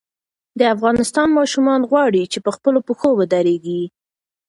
[0.59, 3.81] د افغانستان ماشومان غواړي چې په خپلو پښو ودرېږي.